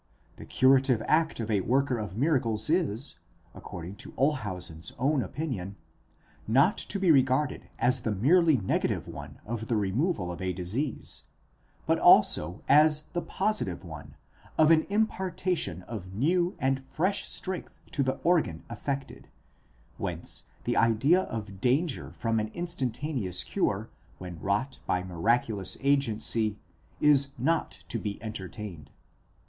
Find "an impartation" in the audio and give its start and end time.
14.71-15.83